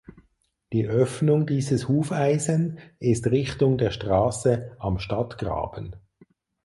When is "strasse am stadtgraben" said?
3.91-5.95